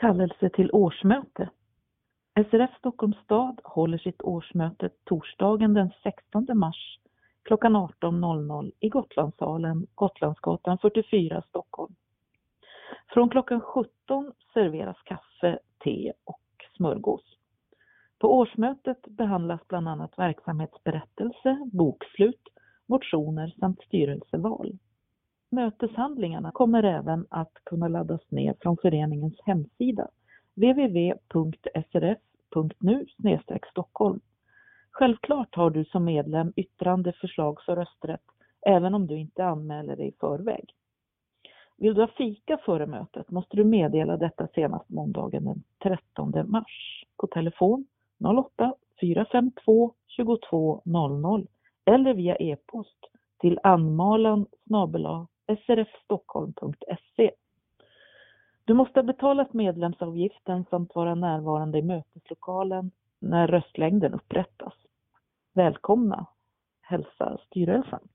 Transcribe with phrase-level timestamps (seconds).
[0.00, 1.50] Kallelse till årsmöte.
[2.50, 6.98] SRF Stockholms stad håller sitt årsmöte torsdagen den 16 mars
[7.42, 11.94] klockan 18.00 i Gotlandssalen, Gotlandsgatan 44, Stockholm.
[13.14, 16.42] Från klockan 17 serveras kaffe, te och
[16.76, 17.24] smörgås.
[18.18, 22.48] På årsmötet behandlas bland annat verksamhetsberättelse, bokslut,
[22.86, 24.78] motioner samt styrelseval.
[25.52, 30.08] Möteshandlingarna kommer även att kunna laddas ner från föreningens hemsida
[30.54, 32.16] www.srf.nu
[33.70, 34.20] Stockholm.
[34.90, 38.24] Självklart har du som medlem yttrande, förslags och rösträtt
[38.66, 40.74] även om du inte anmäler dig i förväg.
[41.76, 47.04] Vill du ha fika före mötet måste du meddela detta senast måndagen den 13 mars
[47.16, 47.86] på telefon
[48.24, 51.46] 08 452 22 00
[51.84, 52.98] eller via e-post
[53.40, 54.46] till anmalan
[55.56, 57.30] srfstockholm.se.
[58.64, 64.74] Du måste ha betalat medlemsavgiften samt vara närvarande i möteslokalen när röstlängden upprättas.
[65.54, 66.26] Välkomna,
[66.80, 68.08] hälsar styrelsen.